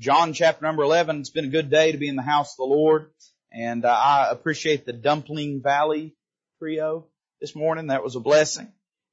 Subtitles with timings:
[0.00, 1.18] John chapter number 11.
[1.18, 3.10] It's been a good day to be in the house of the Lord.
[3.52, 6.14] And uh, I appreciate the Dumpling Valley
[6.60, 7.06] trio
[7.40, 7.88] this morning.
[7.88, 8.68] That was a blessing.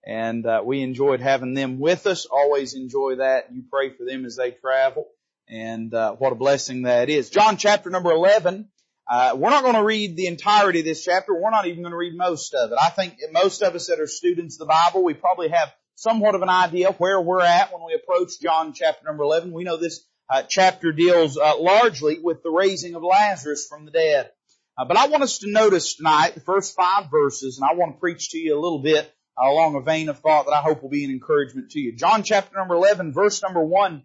[0.05, 2.27] And uh, we enjoyed having them with us.
[2.27, 3.51] Always enjoy that.
[3.51, 5.07] You pray for them as they travel.
[5.49, 7.31] And uh, what a blessing that is.
[7.31, 8.70] John chapter number 11.
[9.10, 11.33] Uh, we're not going to read the entirety of this chapter.
[11.33, 12.78] We're not even going to read most of it.
[12.79, 16.36] I think most of us that are students of the Bible, we probably have somewhat
[16.36, 19.52] of an idea where we're at when we approach John chapter number 11.
[19.52, 23.91] We know this uh, chapter deals uh, largely with the raising of Lazarus from the
[23.91, 24.31] dead.
[24.77, 27.95] Uh, but I want us to notice tonight the first five verses, and I want
[27.95, 29.11] to preach to you a little bit
[29.41, 31.95] uh, along a vein of thought that I hope will be an encouragement to you.
[31.95, 34.03] John chapter number 11, verse number 1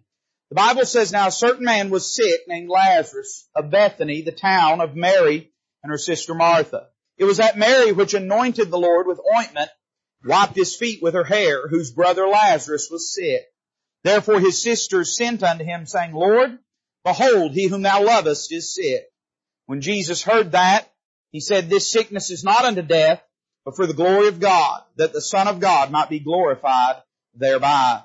[0.51, 4.81] the Bible says, Now a certain man was sick named Lazarus of Bethany, the town
[4.81, 5.49] of Mary
[5.81, 6.87] and her sister Martha.
[7.17, 9.69] It was that Mary which anointed the Lord with ointment,
[10.25, 13.45] wiped his feet with her hair, whose brother Lazarus was sick.
[14.03, 16.57] Therefore his sisters sent unto him, saying, Lord,
[17.03, 19.07] behold, he whom thou lovest is sick.
[19.67, 20.91] When Jesus heard that,
[21.31, 23.23] he said, This sickness is not unto death,
[23.63, 26.97] but for the glory of God, that the Son of God might be glorified
[27.35, 28.01] thereby.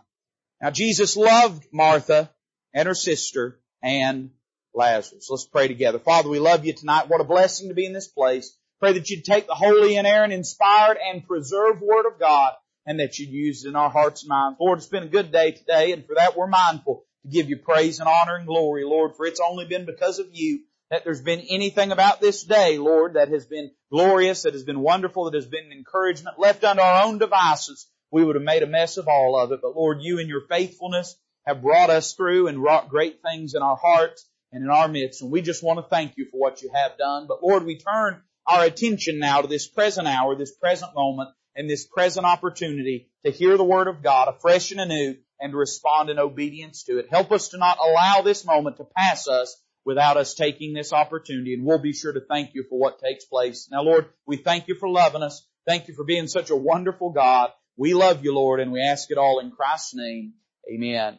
[0.60, 2.30] Now Jesus loved Martha
[2.74, 4.30] and her sister and
[4.74, 5.28] Lazarus.
[5.30, 5.98] Let's pray together.
[5.98, 7.08] Father, we love you tonight.
[7.08, 8.56] What a blessing to be in this place.
[8.80, 12.52] Pray that you'd take the holy and inerrant, inspired and preserved word of God
[12.86, 14.58] and that you'd use it in our hearts and minds.
[14.60, 17.56] Lord, it's been a good day today and for that we're mindful to give you
[17.56, 21.22] praise and honor and glory, Lord, for it's only been because of you that there's
[21.22, 25.34] been anything about this day, Lord, that has been glorious, that has been wonderful, that
[25.34, 27.88] has been encouragement left unto our own devices.
[28.12, 30.46] We would have made a mess of all of it, but Lord, you in your
[30.48, 34.86] faithfulness have brought us through and wrought great things in our hearts and in our
[34.86, 35.22] midst.
[35.22, 37.26] And we just want to thank you for what you have done.
[37.26, 41.68] But Lord, we turn our attention now to this present hour, this present moment, and
[41.68, 46.10] this present opportunity to hear the Word of God afresh and anew and to respond
[46.10, 47.08] in obedience to it.
[47.10, 51.54] Help us to not allow this moment to pass us without us taking this opportunity,
[51.54, 53.68] and we'll be sure to thank you for what takes place.
[53.70, 55.46] Now, Lord, we thank you for loving us.
[55.66, 57.50] Thank you for being such a wonderful God.
[57.76, 60.34] We love you, Lord, and we ask it all in Christ's name.
[60.72, 61.18] Amen.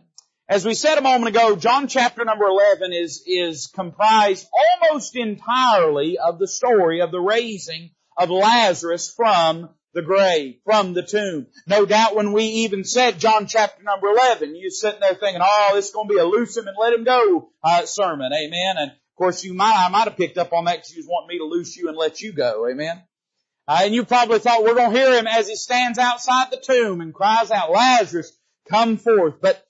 [0.50, 4.47] As we said a moment ago, John chapter number 11 is, is comprised
[4.81, 11.03] almost entirely of the story of the raising of Lazarus from the grave, from the
[11.03, 11.48] tomb.
[11.66, 15.72] No doubt when we even said John chapter number 11, you're sitting there thinking, oh,
[15.74, 18.31] this is going to be a loose him and let him go uh, sermon.
[18.34, 18.76] Amen.
[18.78, 21.08] And of course you might, I might have picked up on that because you was
[21.09, 22.68] wanting me to loose you and let you go.
[22.70, 23.02] Amen.
[23.68, 26.58] Uh, and you probably thought we're going to hear him as he stands outside the
[26.58, 28.31] tomb and cries out, Lazarus,
[28.70, 29.42] come forth.
[29.42, 29.64] But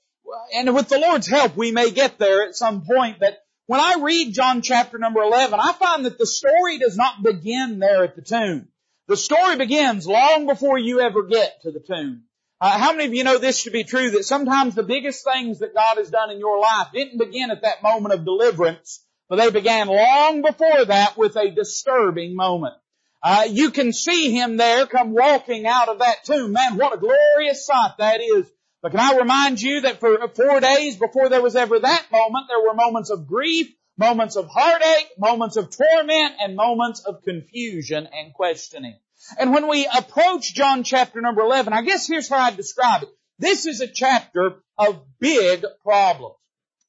[0.53, 3.95] and with the Lord's help, we may get there at some point, but when I
[4.01, 8.15] read John chapter number 11, I find that the story does not begin there at
[8.15, 8.69] the tomb.
[9.07, 12.23] The story begins long before you ever get to the tomb.
[12.59, 15.59] Uh, how many of you know this to be true, that sometimes the biggest things
[15.59, 19.37] that God has done in your life didn't begin at that moment of deliverance, but
[19.37, 22.75] they began long before that with a disturbing moment.
[23.21, 26.51] Uh, you can see him there come walking out of that tomb.
[26.51, 28.49] Man, what a glorious sight that is
[28.81, 32.45] but can I remind you that for four days before there was ever that moment,
[32.47, 38.07] there were moments of grief, moments of heartache, moments of torment, and moments of confusion
[38.11, 38.97] and questioning.
[39.39, 43.09] And when we approach John chapter number 11, I guess here's how I describe it.
[43.39, 46.35] This is a chapter of big problems.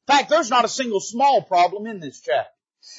[0.09, 2.51] In fact, there's not a single small problem in this chapter.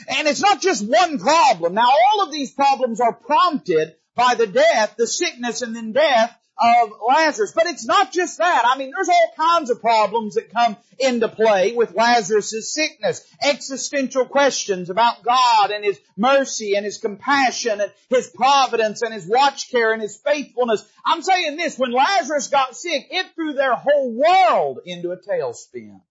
[0.07, 1.73] And it's not just one problem.
[1.73, 6.35] Now all of these problems are prompted by the death, the sickness and then death
[6.59, 7.53] of Lazarus.
[7.55, 8.63] But it's not just that.
[8.65, 13.25] I mean, there's all kinds of problems that come into play with Lazarus' sickness.
[13.41, 19.25] Existential questions about God and His mercy and His compassion and His providence and His
[19.25, 20.85] watch care and His faithfulness.
[21.05, 26.01] I'm saying this, when Lazarus got sick, it threw their whole world into a tailspin.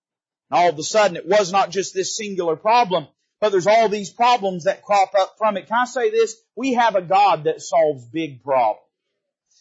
[0.51, 3.07] And all of a sudden, it was not just this singular problem,
[3.41, 5.69] but there's all these problems that crop up from it.
[5.69, 6.37] Can I say this?
[6.57, 8.88] We have a God that solves big problems.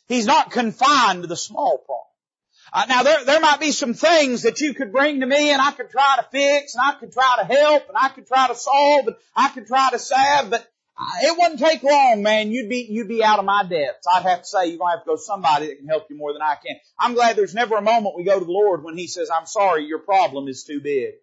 [0.07, 2.03] He's not confined to the small problem.
[2.73, 5.61] Uh, now there, there might be some things that you could bring to me and
[5.61, 8.47] I could try to fix and I could try to help and I could try
[8.47, 10.67] to solve and I could try to salve, but
[10.99, 12.51] uh, it wouldn't take long, man.
[12.51, 14.07] You'd be, you'd be out of my depths.
[14.13, 16.07] I'd have to say you're going to have to go to somebody that can help
[16.09, 16.75] you more than I can.
[16.99, 19.45] I'm glad there's never a moment we go to the Lord when He says, I'm
[19.45, 21.13] sorry, your problem is too big.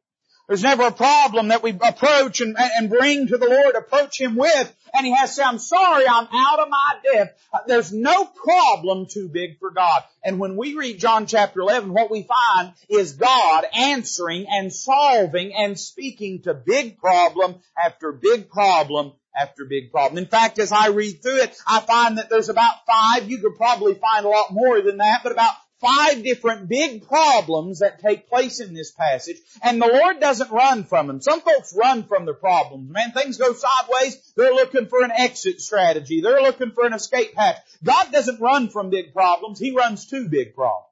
[0.47, 4.37] There's never a problem that we approach and, and bring to the Lord, approach Him
[4.37, 7.41] with, and He has to say, I'm sorry, I'm out of my depth.
[7.53, 10.03] Uh, there's no problem too big for God.
[10.23, 15.55] And when we read John chapter 11, what we find is God answering and solving
[15.55, 20.19] and speaking to big problem after big problem after big problem.
[20.19, 23.57] In fact, as I read through it, I find that there's about five, you could
[23.57, 28.29] probably find a lot more than that, but about five different big problems that take
[28.29, 31.21] place in this passage, and the Lord doesn't run from them.
[31.21, 32.91] Some folks run from their problems.
[32.91, 36.21] Man, things go sideways, they're looking for an exit strategy.
[36.21, 37.59] They're looking for an escape hatch.
[37.83, 40.89] God doesn't run from big problems, He runs to big problems.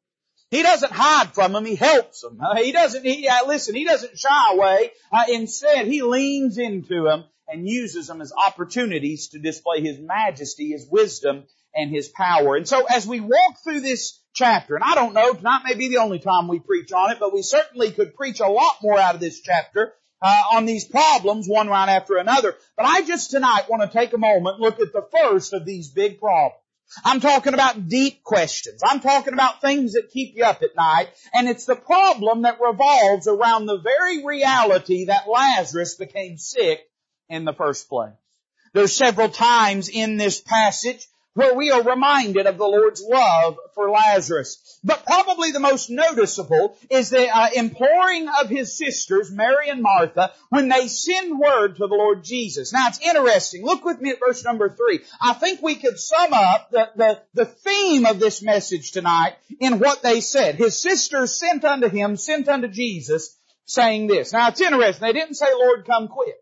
[0.50, 1.64] He doesn't hide from them.
[1.64, 2.38] He helps them.
[2.38, 4.90] Uh, he doesn't, he, uh, listen, he doesn't shy away.
[5.10, 10.72] Uh, instead, he leans into them and uses them as opportunities to display his majesty,
[10.72, 11.44] his wisdom,
[11.74, 12.56] and his power.
[12.56, 15.88] And so as we walk through this chapter, and I don't know, tonight may be
[15.88, 18.98] the only time we preach on it, but we certainly could preach a lot more
[18.98, 19.94] out of this chapter.
[20.24, 22.54] Uh, on these problems one right after another.
[22.76, 25.88] But I just tonight want to take a moment, look at the first of these
[25.88, 26.62] big problems.
[27.04, 28.82] I'm talking about deep questions.
[28.84, 31.08] I'm talking about things that keep you up at night.
[31.32, 36.80] And it's the problem that revolves around the very reality that Lazarus became sick
[37.28, 38.12] in the first place.
[38.75, 43.90] There's several times in this passage where we are reminded of the Lord's love for
[43.90, 44.79] Lazarus.
[44.84, 50.32] But probably the most noticeable is the uh, imploring of his sisters, Mary and Martha,
[50.50, 52.73] when they send word to the Lord Jesus.
[52.73, 53.64] Now it's interesting.
[53.64, 55.00] Look with me at verse number three.
[55.20, 59.78] I think we could sum up the, the, the theme of this message tonight in
[59.78, 60.56] what they said.
[60.56, 64.32] His sisters sent unto him, sent unto Jesus, saying this.
[64.32, 65.06] Now it's interesting.
[65.06, 66.35] They didn't say, Lord, come quick.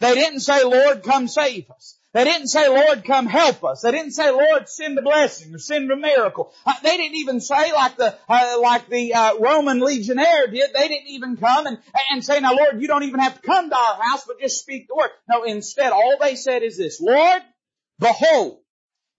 [0.00, 1.98] They didn't say, Lord, come save us.
[2.14, 3.82] They didn't say, Lord, come help us.
[3.82, 6.52] They didn't say, Lord, send a blessing or send a miracle.
[6.64, 10.72] Uh, they didn't even say like the, uh, like the, uh, Roman legionnaire did.
[10.72, 11.76] They didn't even come and,
[12.12, 14.60] and say, now Lord, you don't even have to come to our house, but just
[14.60, 15.10] speak the word.
[15.28, 17.42] No, instead, all they said is this, Lord,
[17.98, 18.60] behold,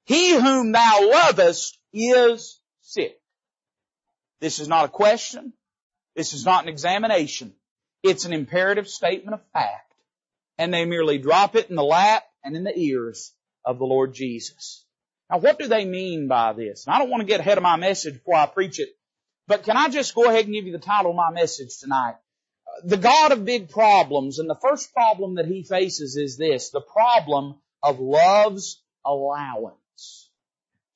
[0.06, 3.20] he whom thou lovest is sick.
[4.40, 5.52] This is not a question.
[6.16, 7.56] This is not an examination.
[8.04, 9.94] It's an imperative statement of fact.
[10.58, 13.34] And they merely drop it in the lap and in the ears
[13.66, 14.86] of the Lord Jesus.
[15.30, 16.86] Now what do they mean by this?
[16.86, 18.90] And I don't want to get ahead of my message before I preach it,
[19.48, 22.16] but can I just go ahead and give you the title of my message tonight?
[22.84, 26.82] The God of big problems, and the first problem that he faces is this, the
[26.82, 30.30] problem of love's allowance.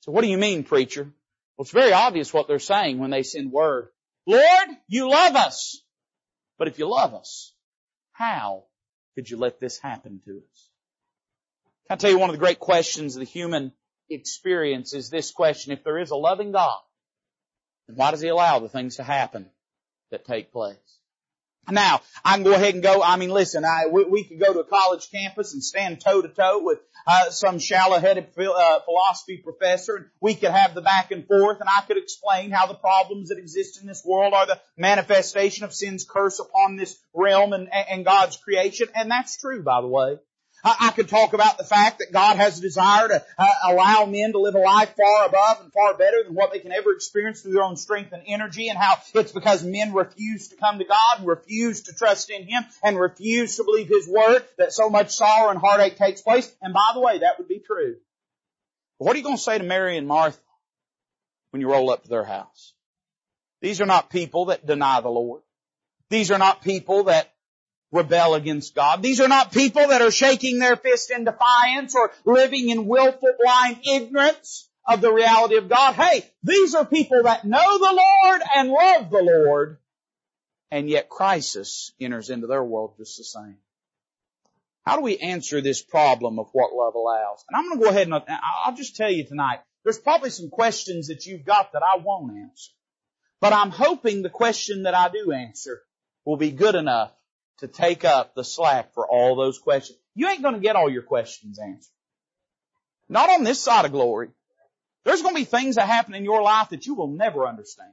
[0.00, 1.04] So what do you mean, preacher?
[1.04, 3.88] Well, it's very obvious what they're saying when they send word.
[4.26, 5.82] Lord, you love us.
[6.58, 7.54] But if you love us,
[8.12, 8.64] how
[9.14, 10.69] could you let this happen to us?
[11.90, 13.72] I tell you one of the great questions of the human
[14.08, 15.72] experience is this question.
[15.72, 16.78] If there is a loving God,
[17.88, 19.50] then why does He allow the things to happen
[20.12, 20.76] that take place?
[21.68, 24.52] Now, I can go ahead and go, I mean listen, I, we, we could go
[24.52, 29.38] to a college campus and stand toe to toe with uh, some shallow-headed uh, philosophy
[29.38, 32.74] professor and we could have the back and forth and I could explain how the
[32.74, 37.52] problems that exist in this world are the manifestation of sin's curse upon this realm
[37.52, 38.88] and, and God's creation.
[38.94, 40.18] And that's true, by the way.
[40.62, 44.32] I could talk about the fact that God has a desire to uh, allow men
[44.32, 47.40] to live a life far above and far better than what they can ever experience
[47.40, 50.84] through their own strength and energy and how it's because men refuse to come to
[50.84, 54.90] God and refuse to trust in Him and refuse to believe His Word that so
[54.90, 56.52] much sorrow and heartache takes place.
[56.60, 57.96] And by the way, that would be true.
[58.98, 60.38] But what are you going to say to Mary and Martha
[61.52, 62.74] when you roll up to their house?
[63.62, 65.42] These are not people that deny the Lord.
[66.10, 67.32] These are not people that
[67.92, 69.02] rebel against God.
[69.02, 73.32] These are not people that are shaking their fist in defiance or living in willful
[73.42, 75.94] blind ignorance of the reality of God.
[75.94, 79.78] Hey, these are people that know the Lord and love the Lord,
[80.70, 83.58] and yet crisis enters into their world just the same.
[84.86, 87.44] How do we answer this problem of what love allows?
[87.48, 90.48] And I'm going to go ahead and I'll just tell you tonight, there's probably some
[90.48, 92.72] questions that you've got that I won't answer.
[93.40, 95.82] But I'm hoping the question that I do answer
[96.24, 97.12] will be good enough
[97.60, 99.98] to take up the slack for all those questions.
[100.14, 101.92] You ain't going to get all your questions answered.
[103.08, 104.28] Not on this side of glory.
[105.04, 107.92] There's going to be things that happen in your life that you will never understand.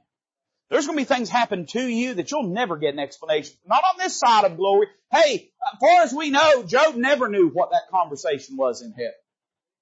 [0.70, 3.56] There's going to be things happen to you that you'll never get an explanation.
[3.66, 4.88] Not on this side of glory.
[5.10, 9.12] Hey, as far as we know, Job never knew what that conversation was in heaven.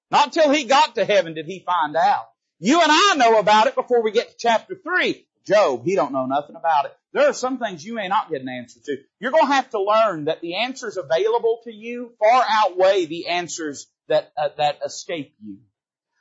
[0.09, 2.29] Not till he got to heaven did he find out.
[2.59, 5.25] You and I know about it before we get to chapter three.
[5.45, 6.97] Job, he don't know nothing about it.
[7.17, 8.97] There are some things you may not get an answer to.
[9.19, 13.29] You're going to have to learn that the answers available to you far outweigh the
[13.29, 15.57] answers that uh, that escape you.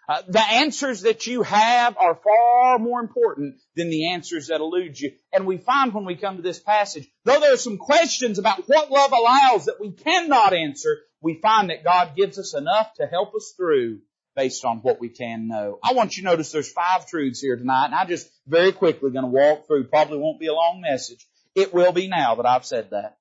[0.08, 4.98] Uh, the answers that you have are far more important than the answers that elude
[4.98, 5.12] you.
[5.34, 8.66] And we find when we come to this passage, though there are some questions about
[8.66, 13.06] what love allows that we cannot answer, we find that God gives us enough to
[13.06, 13.98] help us through
[14.36, 15.78] based on what we can know.
[15.82, 19.10] I want you to notice there's five truths here tonight, and I just very quickly
[19.10, 19.84] going to walk through.
[19.84, 21.26] Probably won't be a long message.
[21.54, 23.16] It will be now that I've said that.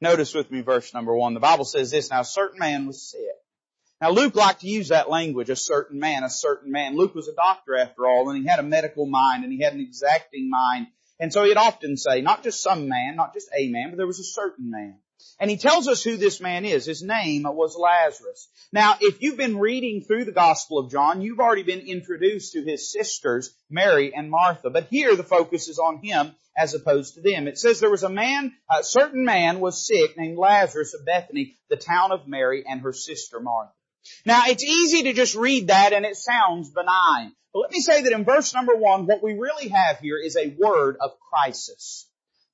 [0.00, 1.34] Notice with me verse number one.
[1.34, 3.20] The Bible says this, now a certain man was sick.
[4.00, 6.96] Now Luke liked to use that language, a certain man, a certain man.
[6.96, 9.74] Luke was a doctor after all, and he had a medical mind, and he had
[9.74, 10.88] an exacting mind.
[11.20, 14.06] And so he'd often say, not just some man, not just a man, but there
[14.08, 14.96] was a certain man.
[15.42, 16.86] And he tells us who this man is.
[16.86, 18.46] His name was Lazarus.
[18.72, 22.62] Now, if you've been reading through the Gospel of John, you've already been introduced to
[22.62, 24.70] his sisters, Mary and Martha.
[24.70, 27.48] But here the focus is on him as opposed to them.
[27.48, 31.56] It says there was a man, a certain man was sick named Lazarus of Bethany,
[31.68, 33.72] the town of Mary and her sister Martha.
[34.24, 37.32] Now, it's easy to just read that and it sounds benign.
[37.52, 40.36] But let me say that in verse number one, what we really have here is
[40.36, 42.06] a word of crisis.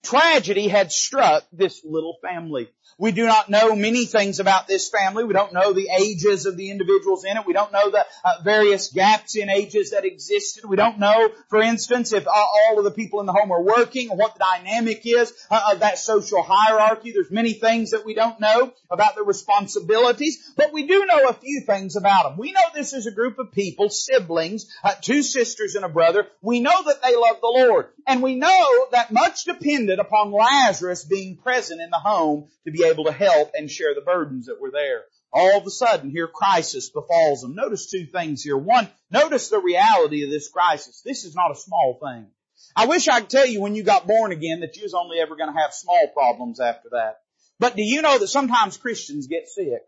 [0.03, 2.69] Tragedy had struck this little family.
[3.01, 5.23] We do not know many things about this family.
[5.23, 7.47] We don't know the ages of the individuals in it.
[7.47, 10.65] We don't know the uh, various gaps in ages that existed.
[10.65, 14.11] We don't know, for instance, if all of the people in the home are working
[14.11, 17.13] or what the dynamic is uh, of that social hierarchy.
[17.13, 21.35] There's many things that we don't know about the responsibilities, but we do know a
[21.35, 22.39] few things about them.
[22.39, 26.27] We know this is a group of people, siblings, uh, two sisters and a brother.
[26.43, 27.87] We know that they love the Lord.
[28.09, 29.45] And we know that much
[29.91, 34.01] upon Lazarus being present in the home to be able to help and share the
[34.01, 35.05] burdens that were there.
[35.33, 37.55] All of a sudden, here crisis befalls them.
[37.55, 38.57] Notice two things here.
[38.57, 41.03] One, notice the reality of this crisis.
[41.05, 42.27] This is not a small thing.
[42.75, 45.19] I wish I could tell you when you got born again that you was only
[45.21, 47.21] ever going to have small problems after that.
[47.59, 49.83] But do you know that sometimes Christians get sick?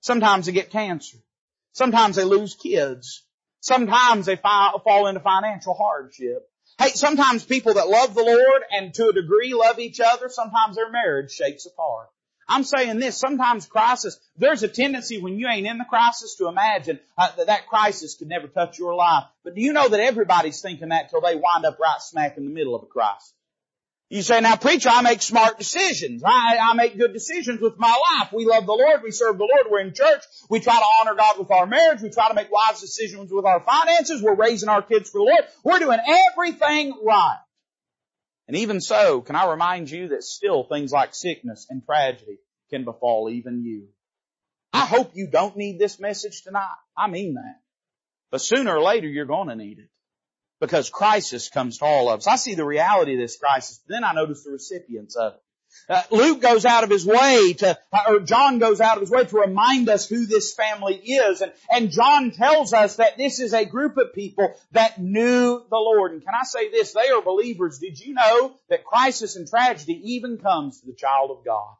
[0.00, 1.18] Sometimes they get cancer.
[1.72, 3.24] Sometimes they lose kids.
[3.60, 6.48] Sometimes they fall into financial hardship.
[6.78, 10.76] Hey, sometimes people that love the Lord and to a degree love each other, sometimes
[10.76, 12.08] their marriage shakes apart.
[12.48, 16.48] I'm saying this, sometimes crisis, there's a tendency when you ain't in the crisis to
[16.48, 19.24] imagine uh, that that crisis could never touch your life.
[19.44, 22.44] But do you know that everybody's thinking that till they wind up right smack in
[22.44, 23.32] the middle of a crisis?
[24.12, 26.22] You say, now preacher, I make smart decisions.
[26.22, 28.30] I, I make good decisions with my life.
[28.30, 29.02] We love the Lord.
[29.02, 29.68] We serve the Lord.
[29.70, 30.20] We're in church.
[30.50, 32.02] We try to honor God with our marriage.
[32.02, 34.20] We try to make wise decisions with our finances.
[34.20, 35.44] We're raising our kids for the Lord.
[35.64, 35.98] We're doing
[36.30, 37.38] everything right.
[38.48, 42.36] And even so, can I remind you that still things like sickness and tragedy
[42.68, 43.86] can befall even you.
[44.74, 46.68] I hope you don't need this message tonight.
[46.94, 47.60] I mean that.
[48.30, 49.88] But sooner or later you're going to need it
[50.62, 52.28] because crisis comes to all of us.
[52.28, 55.40] I see the reality of this crisis, then I notice the recipients of it.
[55.88, 57.76] Uh, Luke goes out of his way to,
[58.06, 61.40] or John goes out of his way to remind us who this family is.
[61.40, 65.76] And, and John tells us that this is a group of people that knew the
[65.76, 66.12] Lord.
[66.12, 66.92] And can I say this?
[66.92, 67.78] They are believers.
[67.78, 71.74] Did you know that crisis and tragedy even comes to the child of God?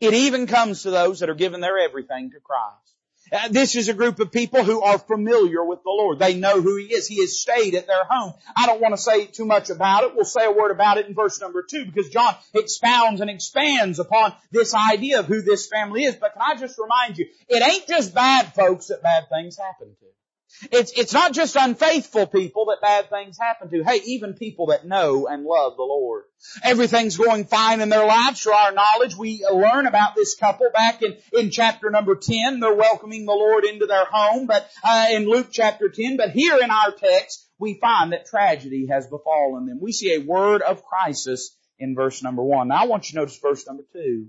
[0.00, 2.94] It even comes to those that are giving their everything to Christ.
[3.32, 6.18] Uh, this is a group of people who are familiar with the Lord.
[6.18, 7.06] They know who He is.
[7.06, 8.34] He has stayed at their home.
[8.56, 10.14] I don't want to say too much about it.
[10.14, 13.98] We'll say a word about it in verse number two because John expounds and expands
[13.98, 16.16] upon this idea of who this family is.
[16.16, 19.88] But can I just remind you, it ain't just bad folks that bad things happen
[19.88, 20.06] to.
[20.72, 23.84] It's, it's not just unfaithful people that bad things happen to.
[23.84, 26.24] Hey, even people that know and love the Lord.
[26.62, 28.40] Everything's going fine in their lives.
[28.40, 32.60] For our knowledge, we learn about this couple back in, in chapter number 10.
[32.60, 36.16] They're welcoming the Lord into their home, but, uh, in Luke chapter 10.
[36.16, 39.80] But here in our text, we find that tragedy has befallen them.
[39.80, 42.68] We see a word of crisis in verse number 1.
[42.68, 44.26] Now I want you to notice verse number 2.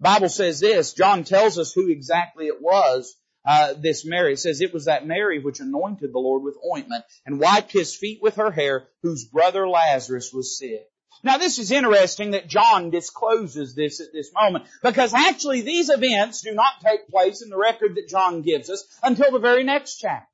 [0.00, 3.16] Bible says this, John tells us who exactly it was
[3.48, 4.34] uh, this Mary.
[4.34, 7.96] It says it was that Mary which anointed the Lord with ointment and wiped his
[7.96, 10.86] feet with her hair, whose brother Lazarus was sick.
[11.24, 16.42] Now this is interesting that John discloses this at this moment because actually these events
[16.42, 19.96] do not take place in the record that John gives us until the very next
[19.96, 20.28] chapter.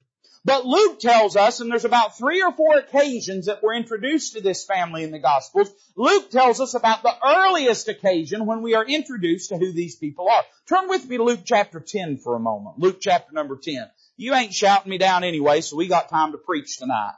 [0.46, 4.42] But Luke tells us, and there's about three or four occasions that we're introduced to
[4.42, 5.70] this family in the Gospels.
[5.96, 10.28] Luke tells us about the earliest occasion when we are introduced to who these people
[10.28, 10.42] are.
[10.68, 12.78] Turn with me to Luke chapter 10 for a moment.
[12.78, 13.88] Luke chapter number 10.
[14.18, 17.14] You ain't shouting me down anyway, so we got time to preach tonight.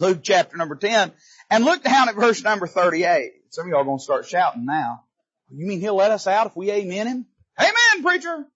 [0.00, 1.12] Luke chapter number 10.
[1.50, 3.32] And look down at verse number 38.
[3.50, 5.02] Some of y'all are going to start shouting now.
[5.50, 7.26] You mean he'll let us out if we amen him?
[7.58, 8.46] Amen, preacher!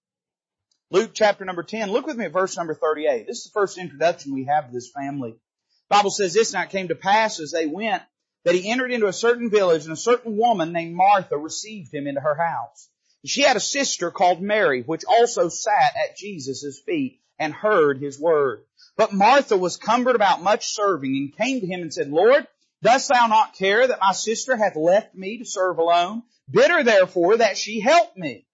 [0.92, 1.92] Luke chapter number 10.
[1.92, 3.24] Look with me at verse number 38.
[3.24, 5.30] This is the first introduction we have to this family.
[5.30, 8.02] The Bible says this night came to pass as they went
[8.44, 12.08] that he entered into a certain village and a certain woman named Martha received him
[12.08, 12.88] into her house.
[13.24, 18.18] She had a sister called Mary, which also sat at Jesus' feet and heard his
[18.18, 18.64] word.
[18.96, 22.48] But Martha was cumbered about much serving and came to him and said, Lord,
[22.82, 26.24] dost thou not care that my sister hath left me to serve alone?
[26.50, 28.46] Bid her therefore that she help me.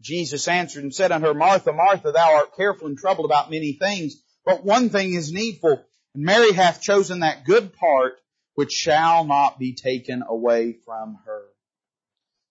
[0.00, 3.72] Jesus answered and said unto her, Martha, Martha, thou art careful and troubled about many
[3.72, 8.14] things, but one thing is needful, and Mary hath chosen that good part
[8.54, 11.44] which shall not be taken away from her.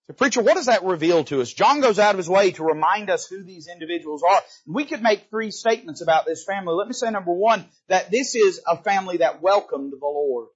[0.08, 1.52] So preacher, what does that reveal to us?
[1.52, 4.42] John goes out of his way to remind us who these individuals are.
[4.66, 6.76] We could make three statements about this family.
[6.76, 10.48] Let me say number one, that this is a family that welcomed the Lord.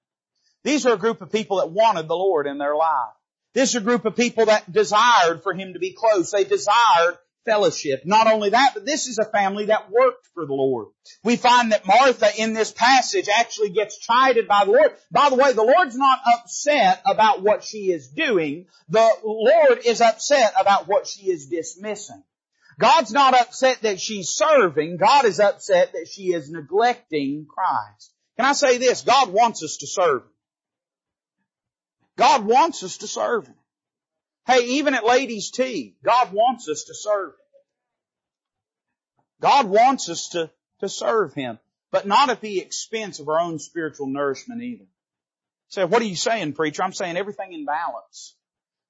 [0.64, 3.14] These are a group of people that wanted the Lord in their life.
[3.54, 6.32] This is a group of people that desired for Him to be close.
[6.32, 8.04] They desired fellowship.
[8.06, 10.88] Not only that, but this is a family that worked for the Lord.
[11.24, 14.92] We find that Martha in this passage actually gets chided by the Lord.
[15.12, 18.68] By the way, the Lord's not upset about what she is doing.
[18.90, 22.24] The Lord is upset about what she is dismissing.
[22.80, 24.98] God's not upset that she's serving.
[24.98, 28.14] God is upset that she is neglecting Christ.
[28.38, 29.02] Can I say this?
[29.02, 30.24] God wants us to serve.
[32.22, 33.56] God wants us to serve Him.
[34.46, 37.36] Hey, even at ladies' tea, God wants us to serve Him.
[39.42, 40.52] God wants us to,
[40.82, 41.58] to serve Him,
[41.92, 44.86] but not at the expense of our own spiritual nourishment either.
[45.70, 46.84] Say, so what are you saying, preacher?
[46.84, 48.36] I'm saying everything in balance.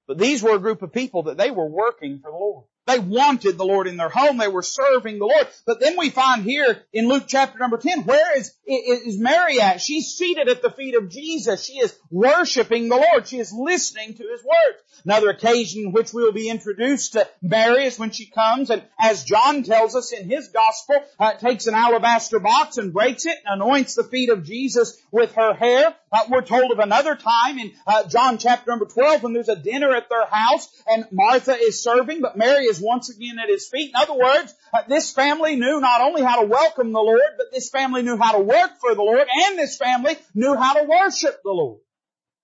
[0.06, 2.66] But these were a group of people that they were working for the Lord.
[2.86, 4.38] They wanted the Lord in their home.
[4.38, 5.46] They were serving the Lord.
[5.66, 9.80] But then we find here in Luke chapter number 10, where is, is Mary at?
[9.80, 11.64] She's seated at the feet of Jesus.
[11.64, 13.28] She is worshiping the Lord.
[13.28, 14.82] She is listening to His words.
[15.04, 18.82] Another occasion in which we will be introduced to Mary is when she comes and
[19.00, 23.36] as John tells us in his gospel, uh, takes an alabaster box and breaks it
[23.44, 25.94] and anoints the feet of Jesus with her hair.
[26.12, 29.56] Uh, we're told of another time in uh, John chapter number 12 when there's a
[29.56, 33.68] dinner at their house and Martha is serving, but Mary is once again at his
[33.68, 33.90] feet.
[33.90, 37.52] In other words, uh, this family knew not only how to welcome the Lord, but
[37.52, 40.84] this family knew how to work for the Lord, and this family knew how to
[40.84, 41.80] worship the Lord.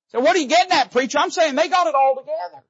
[0.09, 1.19] So what are you getting at, preacher?
[1.19, 2.65] I'm saying they got it all together.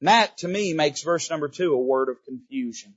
[0.00, 2.94] And that, to me, makes verse number two a word of confusion.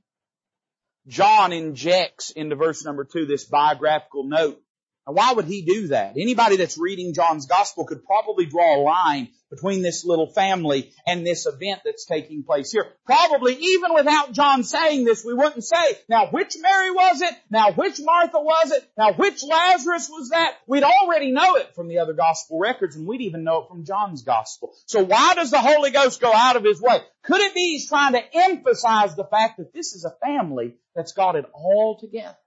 [1.08, 4.62] John injects into verse number two this biographical note
[5.08, 6.14] now why would he do that?
[6.18, 11.28] Anybody that's reading John's gospel could probably draw a line between this little family and
[11.28, 12.88] this event that's taking place here.
[13.06, 17.36] Probably even without John saying this, we wouldn't say, now which Mary was it?
[17.52, 18.90] Now which Martha was it?
[18.98, 20.56] Now which Lazarus was that?
[20.68, 23.86] We'd already know it from the other gospel records and we'd even know it from
[23.86, 24.74] John's gospel.
[24.86, 27.00] So why does the Holy Ghost go out of his way?
[27.24, 31.12] Could it be he's trying to emphasize the fact that this is a family that's
[31.12, 32.38] got it all together?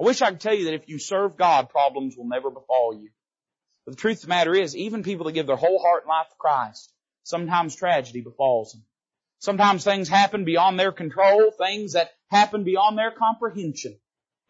[0.00, 2.98] I wish I could tell you that if you serve God, problems will never befall
[3.00, 3.10] you.
[3.84, 6.08] But the truth of the matter is, even people that give their whole heart and
[6.08, 6.92] life to Christ,
[7.22, 8.84] sometimes tragedy befalls them.
[9.40, 13.98] Sometimes things happen beyond their control, things that happen beyond their comprehension.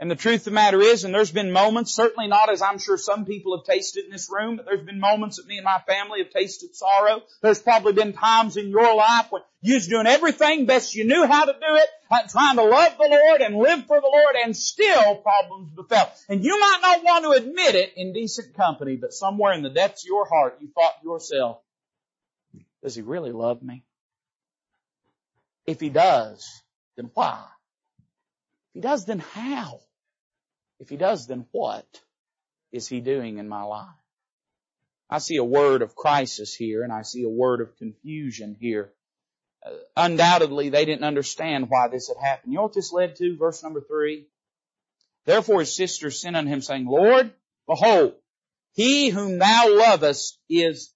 [0.01, 2.79] And the truth of the matter is, and there's been moments, certainly not as I'm
[2.79, 5.65] sure some people have tasted in this room, but there's been moments that me and
[5.65, 7.23] my family have tasted sorrow.
[7.43, 11.25] There's probably been times in your life when you was doing everything best you knew
[11.25, 11.89] how to do it,
[12.29, 16.13] trying to love the Lord and live for the Lord, and still problems befell.
[16.29, 19.71] And you might not want to admit it in decent company, but somewhere in the
[19.71, 21.61] depths of your heart, you thought to yourself,
[22.83, 23.85] does he really love me?
[25.67, 26.47] If he does,
[26.97, 27.45] then why?
[28.71, 29.81] If he does, then how?
[30.85, 31.87] If he does, then what
[32.71, 33.89] is he doing in my life?
[35.09, 38.93] I see a word of crisis here and I see a word of confusion here.
[39.65, 42.53] Uh, undoubtedly, they didn't understand why this had happened.
[42.53, 43.35] You know what this led to?
[43.39, 44.27] Verse number three.
[45.25, 47.33] Therefore his sister sent unto him saying, Lord,
[47.67, 48.17] behold,
[48.75, 50.93] he whom thou lovest is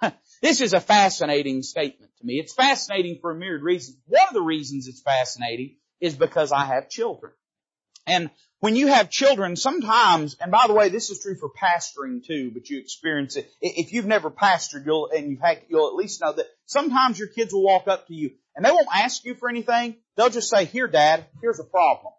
[0.00, 0.14] sick.
[0.40, 2.38] this is a fascinating statement to me.
[2.38, 3.98] It's fascinating for a myriad reasons.
[4.06, 7.34] One of the reasons it's fascinating is because I have children.
[8.08, 12.24] And when you have children, sometimes, and by the way, this is true for pastoring
[12.24, 13.48] too, but you experience it.
[13.60, 17.28] If you've never pastored, you'll, and you've had, you'll at least know that sometimes your
[17.28, 19.96] kids will walk up to you and they won't ask you for anything.
[20.16, 22.12] They'll just say, here dad, here's a problem.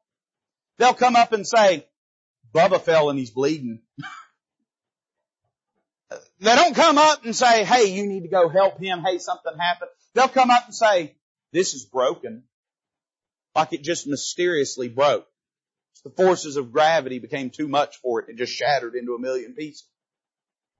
[0.77, 1.85] They'll come up and say,
[2.53, 3.81] Bubba fell and he's bleeding.
[6.39, 9.03] they don't come up and say, hey, you need to go help him.
[9.05, 9.91] Hey, something happened.
[10.13, 11.15] They'll come up and say,
[11.51, 12.43] this is broken.
[13.55, 15.27] Like it just mysteriously broke.
[16.03, 18.29] The forces of gravity became too much for it.
[18.29, 19.85] It just shattered into a million pieces.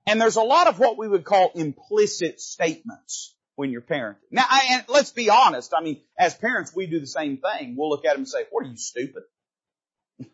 [0.06, 4.16] And there's a lot of what we would call implicit statements when you're parenting.
[4.30, 5.74] Now, I, and let's be honest.
[5.76, 7.76] I mean, as parents, we do the same thing.
[7.76, 9.22] We'll look at them and say, what are you stupid?
[10.18, 10.28] you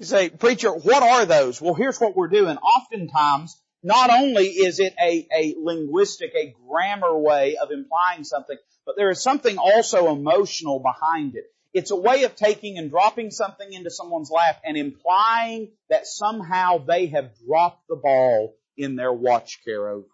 [0.00, 1.60] say, preacher, what are those?
[1.60, 2.56] Well, here's what we're doing.
[2.56, 8.96] Oftentimes, not only is it a, a linguistic, a grammar way of implying something, but
[8.96, 11.44] there is something also emotional behind it.
[11.74, 16.78] It's a way of taking and dropping something into someone's lap and implying that somehow
[16.78, 20.06] they have dropped the ball in their watch care over.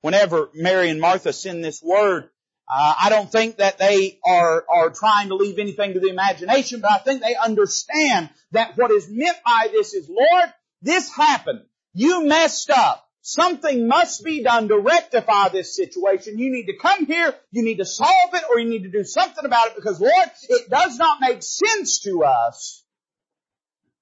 [0.00, 2.30] Whenever Mary and Martha send this word,
[2.70, 6.80] uh, I don't think that they are, are trying to leave anything to the imagination,
[6.80, 11.62] but I think they understand that what is meant by this is, Lord, this happened.
[11.94, 13.07] You messed up.
[13.28, 16.38] Something must be done to rectify this situation.
[16.38, 19.04] You need to come here, you need to solve it, or you need to do
[19.04, 22.82] something about it because Lord, it does not make sense to us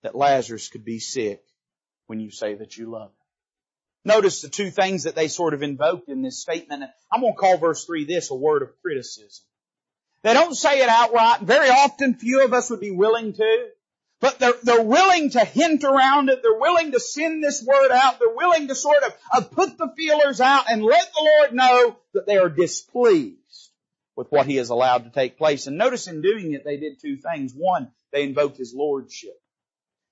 [0.02, 1.42] that Lazarus could be sick
[2.06, 4.14] when you say that you love him.
[4.14, 6.84] Notice the two things that they sort of invoked in this statement.
[7.12, 9.44] I'm going to call verse 3 this a word of criticism.
[10.22, 11.40] They don't say it outright.
[11.40, 13.68] Very often few of us would be willing to.
[14.20, 16.40] But they're, they're willing to hint around it.
[16.42, 18.18] They're willing to send this word out.
[18.18, 21.96] They're willing to sort of uh, put the feelers out and let the Lord know
[22.14, 23.70] that they are displeased
[24.16, 25.66] with what He has allowed to take place.
[25.66, 27.52] And notice in doing it, they did two things.
[27.54, 29.38] One, they invoked His Lordship.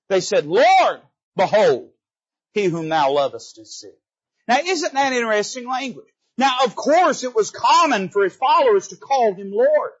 [0.07, 1.01] They said, Lord,
[1.35, 1.89] behold,
[2.53, 3.97] He whom thou lovest is sick.
[4.47, 6.05] Now isn't that interesting language?
[6.37, 9.91] Now of course it was common for His followers to call Him Lord.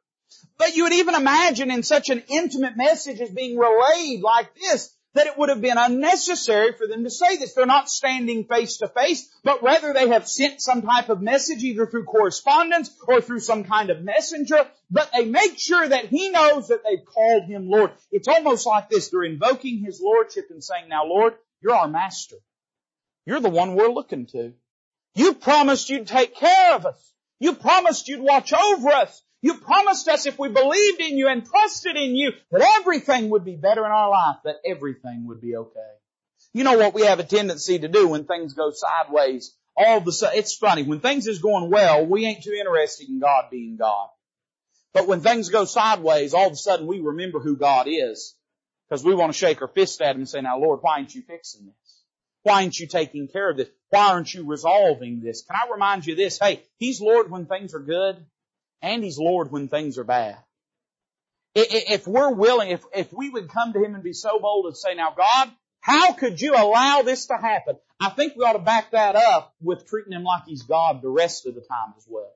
[0.57, 4.95] But you would even imagine in such an intimate message as being relayed like this,
[5.13, 7.53] that it would have been unnecessary for them to say this.
[7.53, 11.63] They're not standing face to face, but rather they have sent some type of message
[11.63, 16.29] either through correspondence or through some kind of messenger, but they make sure that he
[16.29, 17.91] knows that they've called him Lord.
[18.11, 19.09] It's almost like this.
[19.09, 22.35] They're invoking his lordship and saying, now Lord, you're our master.
[23.25, 24.53] You're the one we're looking to.
[25.15, 27.13] You promised you'd take care of us.
[27.39, 29.21] You promised you'd watch over us.
[29.45, 33.45] You promised us if we believed in you and trusted in you that everything would
[33.45, 35.91] be better in our life, that everything would be okay.
[36.51, 39.55] You know what we have a tendency to do when things go sideways?
[39.77, 43.07] All of a sudden, it's funny, when things is going well, we ain't too interested
[43.07, 44.07] in God being God.
[44.93, 48.33] But when things go sideways, all of a sudden we remember who God is.
[48.89, 51.13] Because we want to shake our fist at Him and say, now Lord, why aren't
[51.13, 52.01] you fixing this?
[52.41, 53.69] Why aren't you taking care of this?
[53.89, 55.43] Why aren't you resolving this?
[55.43, 56.39] Can I remind you this?
[56.39, 58.25] Hey, He's Lord when things are good
[58.85, 60.37] and He's Lord when things are bad.
[61.55, 64.77] If we're willing, if, if we would come to Him and be so bold and
[64.77, 67.77] say, now God, how could you allow this to happen?
[67.99, 71.09] I think we ought to back that up with treating Him like He's God the
[71.09, 72.31] rest of the time as well.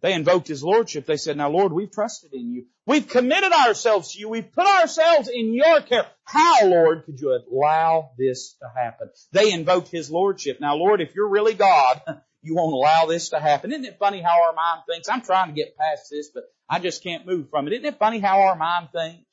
[0.00, 1.06] They invoked His Lordship.
[1.06, 2.66] They said, now Lord, we've trusted in You.
[2.86, 4.28] We've committed ourselves to You.
[4.28, 6.06] We've put ourselves in Your care.
[6.24, 9.10] How, Lord, could You allow this to happen?
[9.32, 10.60] They invoked His Lordship.
[10.60, 12.02] Now Lord, if You're really God,
[12.42, 13.72] you won't allow this to happen.
[13.72, 15.08] Isn't it funny how our mind thinks?
[15.08, 17.72] I'm trying to get past this, but I just can't move from it.
[17.72, 19.24] Isn't it funny how our mind thinks?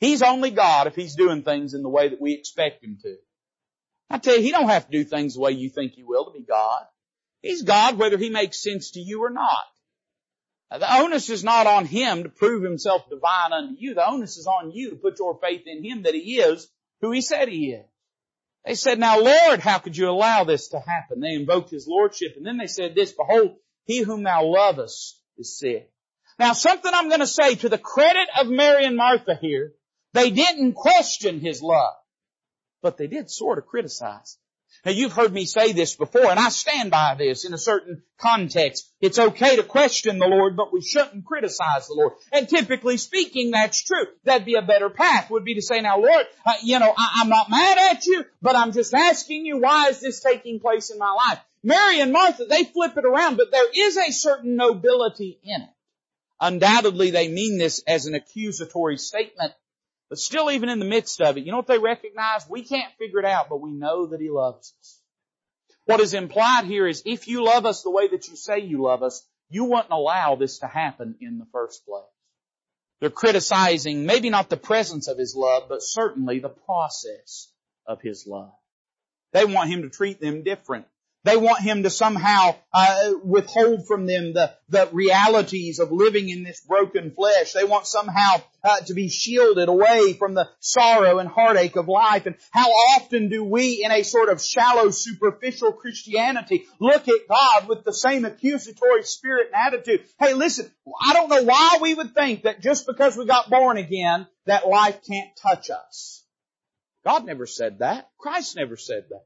[0.00, 3.16] He's only God if He's doing things in the way that we expect Him to.
[4.10, 6.26] I tell you, He don't have to do things the way you think He will
[6.26, 6.82] to be God.
[7.42, 9.64] He's God whether He makes sense to you or not.
[10.70, 13.94] The onus is not on Him to prove Himself divine unto you.
[13.94, 16.68] The onus is on you to put your faith in Him that He is
[17.00, 17.86] who He said He is.
[18.64, 21.20] They said, now Lord, how could you allow this to happen?
[21.20, 25.58] They invoked His Lordship and then they said this, behold, he whom thou lovest is
[25.58, 25.90] sick.
[26.38, 29.72] Now something I'm going to say to the credit of Mary and Martha here,
[30.12, 31.94] they didn't question His love,
[32.82, 34.38] but they did sort of criticize.
[34.84, 38.02] Now you've heard me say this before and I stand by this in a certain
[38.18, 38.90] context.
[39.00, 42.12] It's okay to question the Lord, but we shouldn't criticize the Lord.
[42.32, 44.06] And typically speaking, that's true.
[44.24, 47.20] That'd be a better path would be to say, now Lord, uh, you know, I,
[47.20, 50.90] I'm not mad at you, but I'm just asking you, why is this taking place
[50.90, 51.40] in my life?
[51.62, 55.68] Mary and Martha, they flip it around, but there is a certain nobility in it.
[56.40, 59.52] Undoubtedly they mean this as an accusatory statement
[60.08, 62.48] but still even in the midst of it, you know what they recognize?
[62.48, 65.00] We can't figure it out, but we know that He loves us.
[65.84, 68.82] What is implied here is if you love us the way that you say you
[68.82, 72.04] love us, you wouldn't allow this to happen in the first place.
[73.00, 77.50] They're criticizing maybe not the presence of His love, but certainly the process
[77.86, 78.52] of His love.
[79.32, 80.86] They want Him to treat them different
[81.28, 86.42] they want him to somehow uh, withhold from them the, the realities of living in
[86.42, 87.52] this broken flesh.
[87.52, 92.24] They want somehow uh, to be shielded away from the sorrow and heartache of life.
[92.24, 97.68] And how often do we, in a sort of shallow, superficial Christianity, look at God
[97.68, 100.06] with the same accusatory spirit and attitude?
[100.18, 100.70] Hey, listen,
[101.02, 104.66] I don't know why we would think that just because we got born again, that
[104.66, 106.24] life can't touch us.
[107.04, 108.08] God never said that.
[108.18, 109.24] Christ never said that.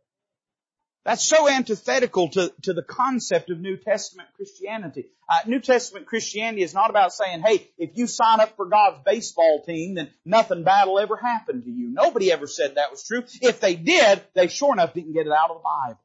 [1.05, 5.07] That's so antithetical to, to the concept of New Testament Christianity.
[5.29, 8.99] Uh, New Testament Christianity is not about saying, hey, if you sign up for God's
[9.05, 11.89] baseball team, then nothing bad will ever happen to you.
[11.93, 13.25] Nobody ever said that was true.
[13.41, 16.01] If they did, they sure enough didn't get it out of the Bible.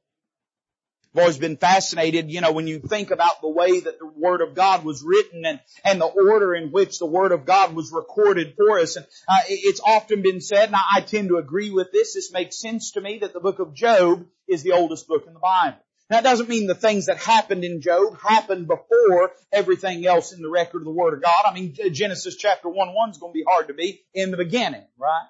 [1.14, 4.42] I've always been fascinated, you know, when you think about the way that the Word
[4.42, 7.92] of God was written and, and the order in which the Word of God was
[7.92, 8.96] recorded for us.
[8.96, 12.60] And uh, it's often been said, and I tend to agree with this, this makes
[12.60, 15.80] sense to me, that the book of Job is the oldest book in the Bible.
[16.10, 20.50] That doesn't mean the things that happened in Job happened before everything else in the
[20.50, 21.44] record of the Word of God.
[21.46, 24.38] I mean, Genesis chapter 1 1 is going to be hard to be in the
[24.38, 25.28] beginning, right?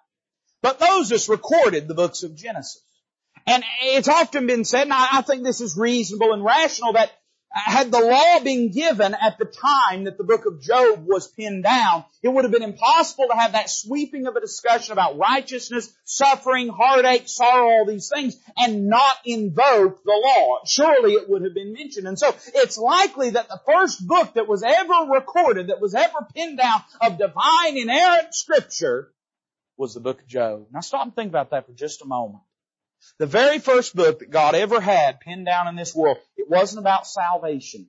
[0.62, 2.84] But Moses recorded the books of Genesis.
[3.48, 7.12] And it's often been said, and I think this is reasonable and rational, that
[7.50, 11.64] had the law been given at the time that the book of Job was pinned
[11.64, 15.92] down, it would have been impossible to have that sweeping of a discussion about righteousness,
[16.04, 20.60] suffering, heartache, sorrow, all these things, and not invoke the law.
[20.66, 22.06] Surely it would have been mentioned.
[22.06, 26.28] And so it's likely that the first book that was ever recorded, that was ever
[26.36, 29.14] pinned down of divine inerrant scripture
[29.78, 30.68] was the book of Job.
[30.74, 32.44] Now stop and think about that for just a moment.
[33.20, 36.80] The very first book that God ever had pinned down in this world, it wasn't
[36.80, 37.88] about salvation.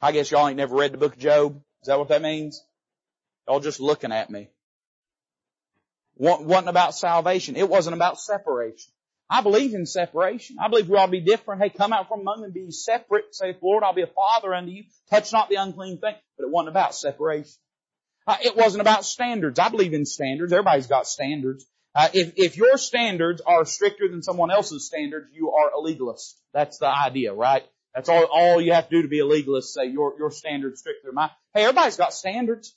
[0.00, 1.62] I guess y'all ain't never read the book of Job.
[1.82, 2.62] Is that what that means?
[3.48, 4.48] Y'all just looking at me.
[6.16, 7.56] Wasn't about salvation.
[7.56, 8.92] It wasn't about separation.
[9.28, 10.56] I believe in separation.
[10.60, 11.62] I believe we to be different.
[11.62, 13.34] Hey, come out from among them and be separate.
[13.34, 14.84] Say, Lord, I'll be a father unto you.
[15.10, 16.14] Touch not the unclean thing.
[16.36, 17.52] But it wasn't about separation.
[18.26, 19.58] Uh, it wasn't about standards.
[19.58, 20.52] I believe in standards.
[20.52, 21.66] Everybody's got standards.
[21.94, 26.36] Uh, if, if your standards are stricter than someone else's standards, you are a legalist.
[26.52, 27.62] That's the idea, right?
[27.94, 30.80] That's all, all you have to do to be a legalist, say your, your standards
[30.80, 31.30] stricter than mine.
[31.52, 32.74] Hey, everybody's got standards.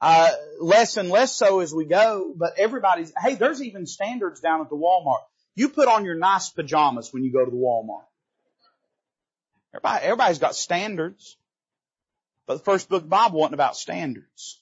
[0.00, 4.60] Uh, less and less so as we go, but everybody's, hey, there's even standards down
[4.60, 5.22] at the Walmart.
[5.56, 8.04] You put on your nice pajamas when you go to the Walmart.
[9.74, 11.36] Everybody, everybody's got standards.
[12.46, 14.60] But the first book of the Bible wasn't about standards.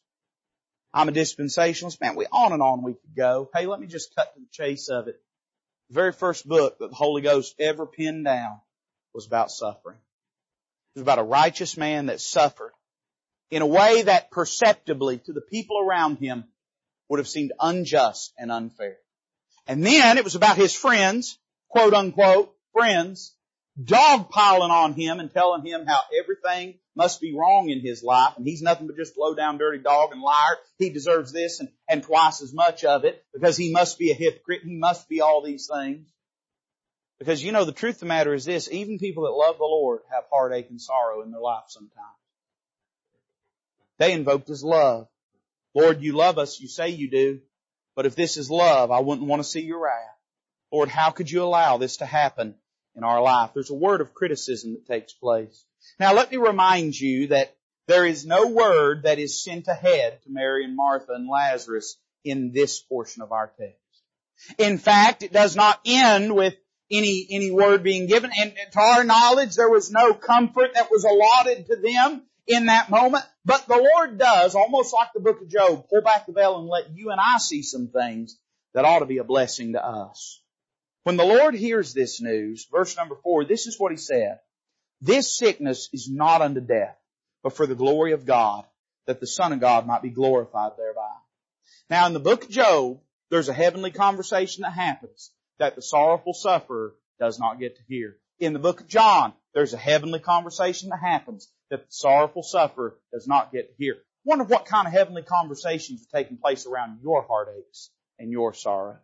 [0.94, 2.00] I'm a dispensationalist.
[2.00, 3.50] Man, we on and on we could go.
[3.54, 5.20] Hey, let me just cut to the chase of it.
[5.88, 8.60] The very first book that the Holy Ghost ever penned down
[9.14, 9.96] was about suffering.
[10.94, 12.72] It was about a righteous man that suffered
[13.50, 16.44] in a way that perceptibly to the people around him
[17.08, 18.96] would have seemed unjust and unfair.
[19.66, 23.34] And then it was about his friends, quote unquote, friends,
[23.80, 28.46] dogpiling on him and telling him how everything must be wrong in his life and
[28.46, 30.56] he's nothing but just low down dirty dog and liar.
[30.78, 34.14] He deserves this and, and twice as much of it because he must be a
[34.14, 34.62] hypocrite.
[34.64, 36.06] He must be all these things.
[37.18, 39.64] Because you know, the truth of the matter is this, even people that love the
[39.64, 41.92] Lord have heartache and sorrow in their life sometimes.
[43.98, 45.06] They invoked His love.
[45.74, 47.40] Lord, you love us, you say you do,
[47.94, 50.18] but if this is love, I wouldn't want to see your wrath.
[50.72, 52.56] Lord, how could you allow this to happen
[52.96, 53.50] in our life?
[53.54, 55.64] There's a word of criticism that takes place.
[55.98, 57.56] Now let me remind you that
[57.88, 62.52] there is no word that is sent ahead to Mary and Martha and Lazarus in
[62.52, 63.78] this portion of our text.
[64.58, 66.54] In fact, it does not end with
[66.90, 68.30] any, any word being given.
[68.38, 72.90] And to our knowledge, there was no comfort that was allotted to them in that
[72.90, 73.24] moment.
[73.44, 76.68] But the Lord does, almost like the book of Job, pull back the veil and
[76.68, 78.38] let you and I see some things
[78.74, 80.41] that ought to be a blessing to us.
[81.04, 84.38] When the Lord hears this news, verse number four, this is what He said.
[85.00, 86.96] This sickness is not unto death,
[87.42, 88.64] but for the glory of God,
[89.06, 91.10] that the Son of God might be glorified thereby.
[91.90, 96.34] Now in the book of Job, there's a heavenly conversation that happens that the sorrowful
[96.34, 98.16] sufferer does not get to hear.
[98.38, 102.96] In the book of John, there's a heavenly conversation that happens that the sorrowful sufferer
[103.12, 103.96] does not get to hear.
[104.24, 108.98] Wonder what kind of heavenly conversations are taking place around your heartaches and your sorrow.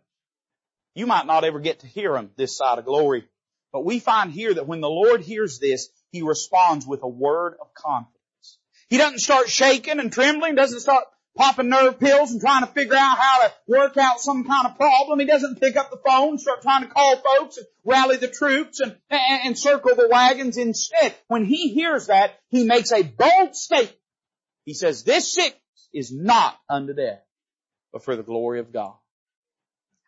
[0.95, 3.25] You might not ever get to hear them this side of glory,
[3.71, 7.55] but we find here that when the Lord hears this, He responds with a word
[7.61, 8.57] of confidence.
[8.89, 11.05] He doesn't start shaking and trembling, doesn't start
[11.37, 14.75] popping nerve pills and trying to figure out how to work out some kind of
[14.75, 15.19] problem.
[15.19, 18.79] He doesn't pick up the phone, start trying to call folks and rally the troops
[18.79, 20.57] and, and, and circle the wagons.
[20.57, 23.95] Instead, when he hears that, he makes a bold statement.
[24.65, 27.23] He says, this sickness is not unto death,
[27.93, 28.95] but for the glory of God.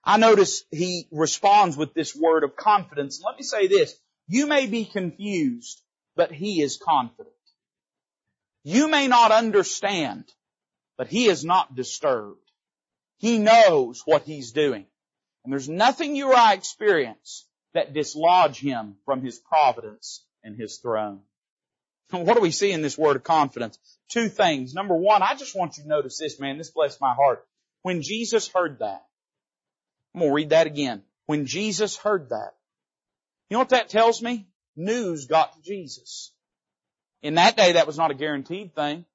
[0.04, 3.18] I notice he responds with this word of confidence.
[3.18, 3.96] And let me say this.
[4.28, 5.82] You may be confused,
[6.16, 7.36] but he is confident.
[8.64, 10.26] You may not understand,
[10.98, 12.40] but he is not disturbed.
[13.18, 14.86] He knows what he's doing.
[15.44, 20.78] And there's nothing you or I experience that dislodge him from his providence and his
[20.78, 21.22] throne.
[22.12, 23.80] What do we see in this word of confidence?
[24.10, 24.74] Two things.
[24.74, 26.58] Number one, I just want you to notice this, man.
[26.58, 27.48] This blessed my heart.
[27.84, 29.06] When Jesus heard that,
[30.14, 31.04] I'm going to read that again.
[31.26, 32.54] When Jesus heard that,
[33.50, 34.48] you know what that tells me?
[34.76, 36.32] News got to Jesus.
[37.22, 39.06] In that day, that was not a guaranteed thing.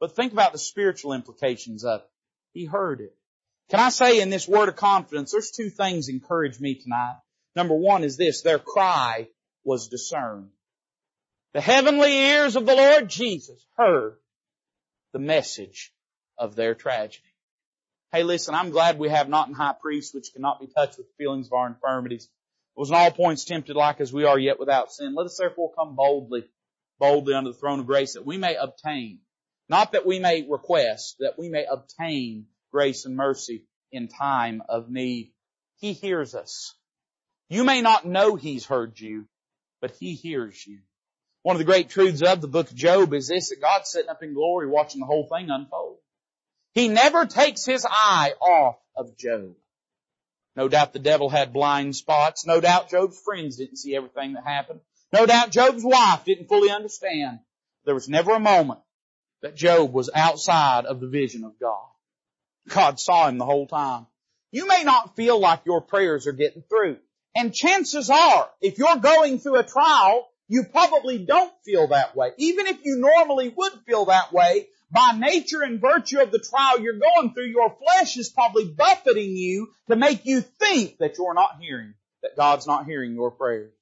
[0.00, 2.10] But think about the spiritual implications of it.
[2.52, 3.14] He heard it.
[3.68, 7.18] Can I say in this word of confidence, there's two things encourage me tonight.
[7.54, 9.28] Number one is this, their cry
[9.62, 10.50] was discerned.
[11.52, 14.16] The heavenly ears of the Lord Jesus heard
[15.12, 15.92] the message
[16.38, 17.24] of their tragedy.
[18.12, 21.06] Hey listen, I'm glad we have not in high priests which cannot be touched with
[21.06, 22.24] the feelings of our infirmities.
[22.24, 25.14] It was in all points tempted like as we are yet without sin.
[25.14, 26.42] Let us therefore come boldly,
[26.98, 29.20] boldly under the throne of grace that we may obtain,
[29.68, 34.90] not that we may request, that we may obtain grace and mercy in time of
[34.90, 35.30] need.
[35.76, 36.74] He hears us.
[37.48, 39.26] You may not know He's heard you,
[39.80, 40.80] but He hears you.
[41.44, 44.10] One of the great truths of the book of Job is this, that God's sitting
[44.10, 45.99] up in glory watching the whole thing unfold.
[46.72, 49.54] He never takes His eye off of Job.
[50.56, 52.46] No doubt the devil had blind spots.
[52.46, 54.80] No doubt Job's friends didn't see everything that happened.
[55.12, 57.40] No doubt Job's wife didn't fully understand.
[57.84, 58.80] There was never a moment
[59.42, 61.86] that Job was outside of the vision of God.
[62.68, 64.06] God saw him the whole time.
[64.52, 66.98] You may not feel like your prayers are getting through.
[67.34, 72.32] And chances are, if you're going through a trial, you probably don't feel that way.
[72.38, 76.80] Even if you normally would feel that way, by nature and virtue of the trial
[76.80, 81.34] you're going through, your flesh is probably buffeting you to make you think that you're
[81.34, 83.72] not hearing, that God's not hearing your prayers.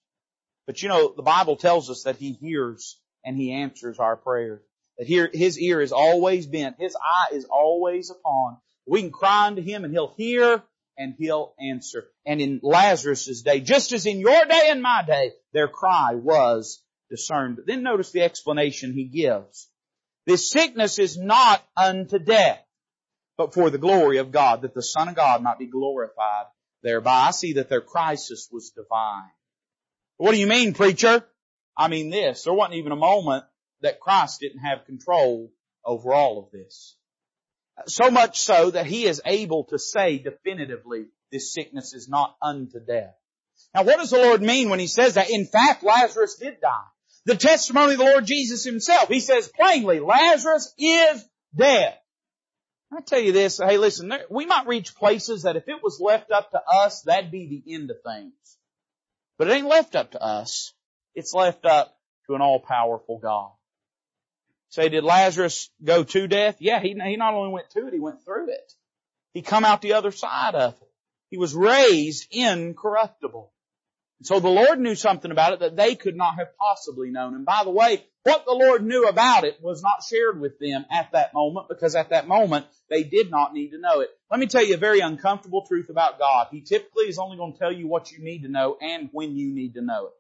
[0.66, 4.60] But you know, the Bible tells us that He hears and He answers our prayers.
[4.98, 6.76] That here, His ear is always bent.
[6.78, 8.58] His eye is always upon.
[8.86, 10.62] We can cry unto Him and He'll hear
[10.98, 12.04] and He'll answer.
[12.26, 16.82] And in Lazarus' day, just as in your day and my day, their cry was
[17.08, 17.56] discerned.
[17.56, 19.70] But then notice the explanation He gives.
[20.28, 22.62] This sickness is not unto death,
[23.38, 26.44] but for the glory of God, that the Son of God might be glorified
[26.82, 27.28] thereby.
[27.28, 29.30] I see that their crisis was divine.
[30.18, 31.24] What do you mean, preacher?
[31.78, 32.44] I mean this.
[32.44, 33.46] There wasn't even a moment
[33.80, 35.50] that Christ didn't have control
[35.82, 36.94] over all of this.
[37.86, 42.80] So much so that he is able to say definitively, this sickness is not unto
[42.86, 43.14] death.
[43.74, 45.30] Now what does the Lord mean when he says that?
[45.30, 46.84] In fact, Lazarus did die.
[47.28, 51.22] The testimony of the Lord Jesus himself, he says plainly, Lazarus is
[51.54, 51.94] dead.
[52.90, 56.30] I tell you this, hey listen, we might reach places that if it was left
[56.30, 58.32] up to us, that'd be the end of things.
[59.36, 60.72] But it ain't left up to us.
[61.14, 61.94] It's left up
[62.28, 63.50] to an all-powerful God.
[64.70, 66.56] Say, did Lazarus go to death?
[66.60, 68.72] Yeah, he, he not only went to it, he went through it.
[69.34, 70.88] He come out the other side of it.
[71.28, 73.52] He was raised incorruptible.
[74.22, 77.34] So the Lord knew something about it that they could not have possibly known.
[77.34, 80.84] And by the way, what the Lord knew about it was not shared with them
[80.90, 84.10] at that moment because at that moment they did not need to know it.
[84.28, 86.48] Let me tell you a very uncomfortable truth about God.
[86.50, 89.36] He typically is only going to tell you what you need to know and when
[89.36, 90.12] you need to know it.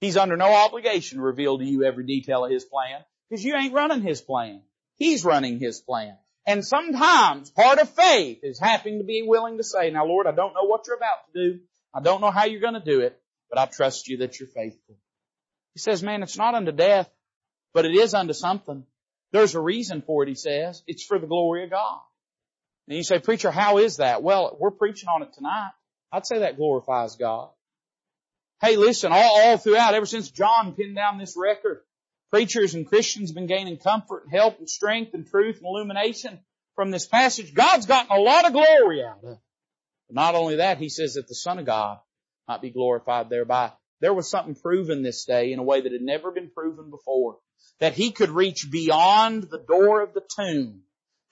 [0.00, 3.56] He's under no obligation to reveal to you every detail of His plan because you
[3.56, 4.62] ain't running His plan.
[4.96, 6.16] He's running His plan.
[6.46, 10.32] And sometimes part of faith is having to be willing to say, now Lord, I
[10.32, 11.60] don't know what you're about to do.
[11.96, 14.48] I don't know how you're going to do it, but I trust you that you're
[14.48, 14.96] faithful.
[15.72, 17.08] He says, man, it's not unto death,
[17.72, 18.84] but it is unto something.
[19.32, 20.82] There's a reason for it, he says.
[20.86, 22.00] It's for the glory of God.
[22.86, 24.22] And you say, preacher, how is that?
[24.22, 25.70] Well, we're preaching on it tonight.
[26.12, 27.48] I'd say that glorifies God.
[28.60, 31.80] Hey, listen, all, all throughout, ever since John pinned down this record,
[32.30, 36.40] preachers and Christians have been gaining comfort and help and strength and truth and illumination
[36.74, 37.54] from this passage.
[37.54, 39.38] God's gotten a lot of glory out of it.
[40.08, 41.98] But not only that, he says that the Son of God
[42.46, 43.72] might be glorified thereby.
[44.00, 47.38] There was something proven this day in a way that had never been proven before.
[47.80, 50.82] That he could reach beyond the door of the tomb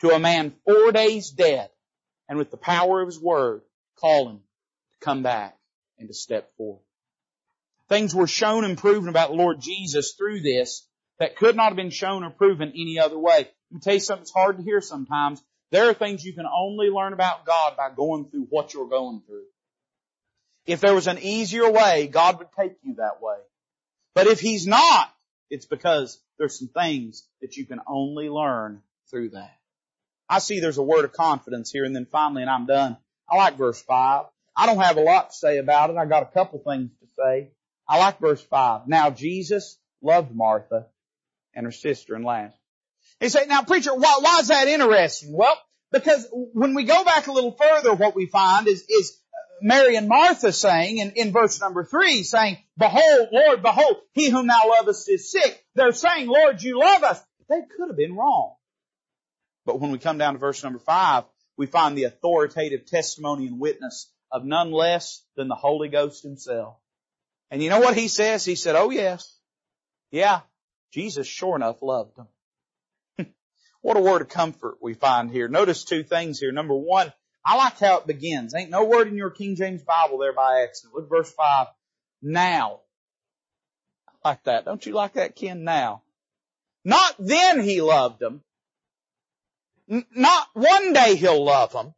[0.01, 1.71] to a man four days dead
[2.29, 3.63] and with the power of his word
[3.97, 5.57] call him to come back
[5.99, 6.83] and to step forth.
[7.89, 10.87] Things were shown and proven about the Lord Jesus through this
[11.19, 13.39] that could not have been shown or proven any other way.
[13.39, 15.43] Let me tell you something that's hard to hear sometimes.
[15.75, 19.23] There are things you can only learn about God by going through what you're going
[19.27, 19.43] through.
[20.67, 23.39] If there was an easier way, God would take you that way.
[24.15, 25.13] But if He's not,
[25.51, 29.59] it's because there's some things that you can only learn through that.
[30.29, 32.97] I see there's a word of confidence here and then finally, and I'm done.
[33.29, 34.27] I like verse 5.
[34.57, 35.97] I don't have a lot to say about it.
[35.97, 37.51] I got a couple things to say.
[37.89, 38.87] I like verse 5.
[38.87, 40.87] Now Jesus loved Martha
[41.53, 42.55] and her sister and Lazarus.
[43.25, 45.33] You say, now preacher, why, why is that interesting?
[45.33, 45.59] Well,
[45.91, 49.19] because when we go back a little further, what we find is, is
[49.63, 54.47] Mary and Martha saying in, in verse number three, saying, Behold, Lord, behold, he whom
[54.47, 55.65] thou lovest is sick.
[55.75, 57.19] They're saying, Lord, you love us.
[57.49, 58.57] They could have been wrong.
[59.65, 61.25] But when we come down to verse number five,
[61.57, 66.77] we find the authoritative testimony and witness of none less than the Holy Ghost himself.
[67.51, 68.45] And you know what he says?
[68.45, 69.35] He said, oh yes.
[70.11, 70.41] Yeah,
[70.93, 72.29] Jesus sure enough loved them.
[73.85, 75.47] What a word of comfort we find here.
[75.47, 76.53] Notice two things here.
[76.53, 77.13] Number one,
[77.45, 78.55] I like how it begins.
[78.55, 80.95] Ain't no word in your King James Bible there by accident.
[80.95, 81.67] Look verse five.
[82.23, 82.81] Now.
[84.25, 84.65] I like that.
[84.65, 85.65] Don't you like that, Ken?
[85.65, 86.01] Now.
[86.83, 88.41] Not then he loved them.
[89.91, 91.93] N- not one day he'll love them.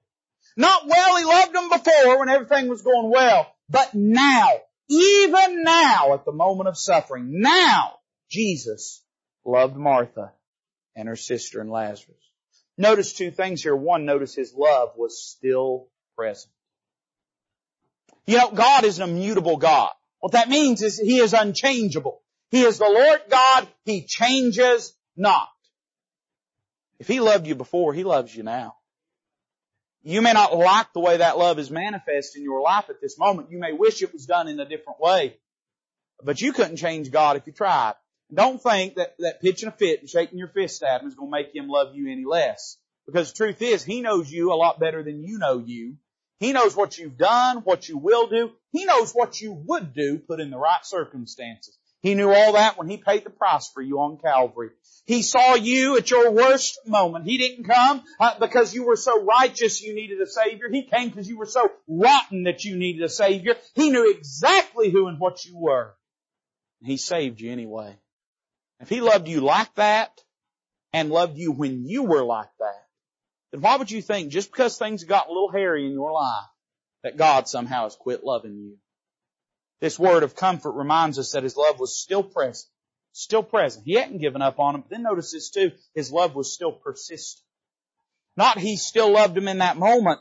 [0.56, 3.46] Not well he loved them before when everything was going well.
[3.68, 4.48] But now.
[4.88, 7.40] Even now at the moment of suffering.
[7.40, 7.92] Now
[8.28, 9.04] Jesus
[9.44, 10.32] loved Martha
[10.96, 12.16] and her sister and Lazarus.
[12.76, 13.76] Notice two things here.
[13.76, 16.52] One, notice his love was still present.
[18.26, 19.90] You know, God is an immutable God.
[20.18, 22.20] What that means is He is unchangeable.
[22.50, 23.68] He is the Lord God.
[23.84, 25.48] He changes not.
[26.98, 28.74] If He loved you before, He loves you now.
[30.02, 33.18] You may not like the way that love is manifest in your life at this
[33.18, 33.50] moment.
[33.50, 35.36] You may wish it was done in a different way.
[36.22, 37.94] But you couldn't change God if you tried.
[38.32, 41.30] Don't think that, that pitching a fit and shaking your fist at Him is going
[41.30, 42.76] to make Him love you any less.
[43.06, 45.96] Because the truth is, He knows you a lot better than you know you.
[46.40, 48.50] He knows what you've done, what you will do.
[48.72, 51.78] He knows what you would do put in the right circumstances.
[52.02, 54.70] He knew all that when He paid the price for you on Calvary.
[55.06, 57.26] He saw you at your worst moment.
[57.26, 60.68] He didn't come uh, because you were so righteous you needed a Savior.
[60.70, 63.54] He came because you were so rotten that you needed a Savior.
[63.74, 65.94] He knew exactly who and what you were.
[66.82, 67.96] He saved you anyway.
[68.80, 70.20] If He loved you like that
[70.92, 72.86] and loved you when you were like that,
[73.52, 76.46] then why would you think just because things got a little hairy in your life
[77.02, 78.76] that God somehow has quit loving you?
[79.80, 82.70] This word of comfort reminds us that His love was still present.
[83.12, 83.86] Still present.
[83.86, 84.80] He hadn't given up on him.
[84.82, 85.72] But then notice this too.
[85.94, 87.42] His love was still persistent.
[88.36, 90.20] Not he still loved him in that moment,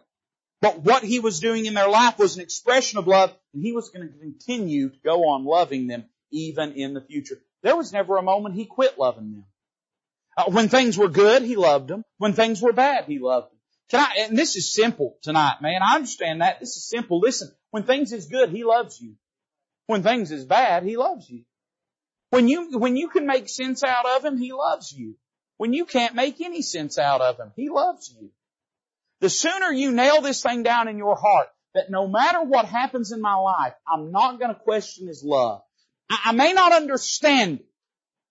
[0.61, 3.73] but what he was doing in their life was an expression of love, and he
[3.73, 7.41] was going to continue to go on loving them even in the future.
[7.65, 9.45] There was never a moment he quit loving them.
[10.37, 12.05] Uh, when things were good, he loved them.
[12.19, 13.57] When things were bad, he loved them.
[13.89, 15.81] Can I, and this is simple tonight, man.
[15.81, 16.59] I understand that.
[16.59, 17.19] This is simple.
[17.19, 19.15] Listen, when things is good, he loves you.
[19.87, 21.43] When things is bad, he loves you.
[22.29, 25.15] When you, when you can make sense out of him, he loves you.
[25.57, 28.29] When you can't make any sense out of him, he loves you.
[29.21, 33.11] The sooner you nail this thing down in your heart, that no matter what happens
[33.11, 35.63] in my life, I'm not going to question his love.
[36.09, 37.65] I, may not understand it,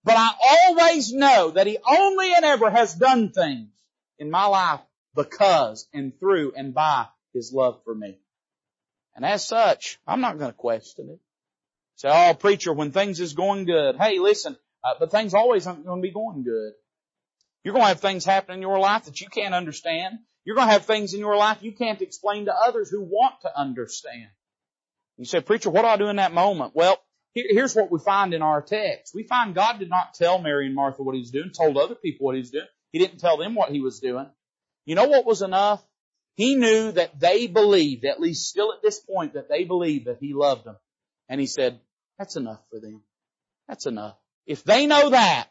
[0.03, 0.31] but I
[0.67, 3.69] always know that he only and ever has done things
[4.17, 4.81] in my life
[5.15, 8.17] because and through and by his love for me.
[9.15, 11.19] And as such, I'm not going to question it.
[11.95, 13.95] Say, oh, preacher, when things is going good.
[13.95, 16.73] Hey, listen, uh, but things always aren't going to be going good.
[17.63, 20.19] You're going to have things happen in your life that you can't understand.
[20.43, 23.35] You're going to have things in your life you can't explain to others who want
[23.41, 24.27] to understand.
[25.17, 26.73] You say, preacher, what do I do in that moment?
[26.75, 27.01] Well,
[27.35, 29.13] here's what we find in our text.
[29.13, 31.95] We find God did not tell Mary and Martha what he was doing, told other
[31.95, 32.65] people what he was doing.
[32.91, 34.27] He didn't tell them what he was doing.
[34.85, 35.83] You know what was enough?
[36.35, 40.17] He knew that they believed, at least still at this point, that they believed that
[40.19, 40.77] he loved them.
[41.27, 41.79] And he said,
[42.17, 43.01] that's enough for them.
[43.67, 44.15] That's enough.
[44.45, 45.49] If they know that,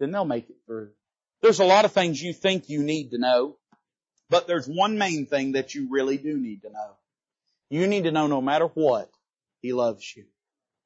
[0.00, 0.90] then they'll make it through.
[1.42, 3.56] There's a lot of things you think you need to know,
[4.30, 6.96] but there's one main thing that you really do need to know.
[7.70, 9.10] You need to know no matter what,
[9.60, 10.24] He loves you.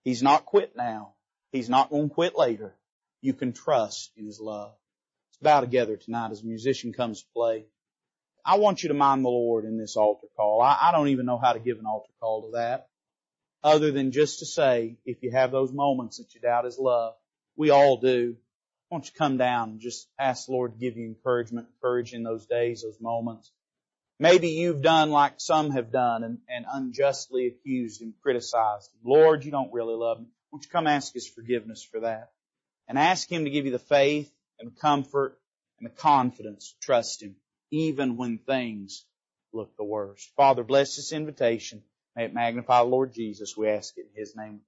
[0.08, 1.12] He's not quit now.
[1.52, 2.74] He's not going to quit later.
[3.20, 4.72] You can trust in His love.
[5.32, 7.66] Let's bow together tonight as a musician comes to play.
[8.42, 10.62] I want you to mind the Lord in this altar call.
[10.62, 12.88] I, I don't even know how to give an altar call to that
[13.62, 17.12] other than just to say, if you have those moments that you doubt His love,
[17.54, 18.34] we all do.
[18.88, 22.14] Why don't you come down and just ask the Lord to give you encouragement, courage
[22.14, 23.52] in those days, those moments.
[24.20, 28.90] Maybe you've done like some have done and, and unjustly accused and criticized.
[29.04, 30.26] Lord, you don't really love me.
[30.50, 32.32] Why don't you come ask His forgiveness for that?
[32.88, 35.38] And ask Him to give you the faith and the comfort
[35.78, 37.36] and the confidence to trust Him,
[37.70, 39.04] even when things
[39.52, 40.32] look the worst.
[40.36, 41.82] Father, bless this invitation.
[42.16, 43.56] May it magnify the Lord Jesus.
[43.56, 44.62] We ask it in His name.